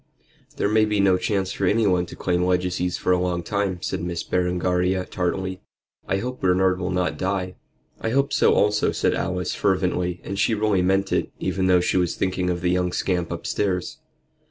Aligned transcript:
"There 0.57 0.67
may 0.67 0.85
be 0.85 0.99
no 0.99 1.15
chance 1.17 1.51
for 1.51 1.67
anyone 1.67 2.07
to 2.07 2.15
claim 2.15 2.43
legacies 2.43 2.97
for 2.97 3.11
a 3.11 3.19
long 3.21 3.43
time," 3.43 3.83
said 3.83 4.01
Miss 4.01 4.23
Berengaria, 4.23 5.05
tartly. 5.05 5.61
"I 6.07 6.17
hope 6.17 6.41
Bernard 6.41 6.79
will 6.79 6.89
not 6.89 7.19
die." 7.19 7.53
"I 7.99 8.09
hope 8.09 8.33
so 8.33 8.55
also," 8.55 8.91
said 8.91 9.13
Alice, 9.13 9.53
fervently; 9.53 10.19
and 10.23 10.39
she 10.39 10.55
really 10.55 10.81
meant 10.81 11.11
it, 11.11 11.31
even 11.39 11.67
though 11.67 11.81
she 11.81 11.97
was 11.97 12.15
thinking 12.15 12.49
of 12.49 12.61
the 12.61 12.71
young 12.71 12.91
scamp 12.93 13.31
upstairs. 13.31 13.99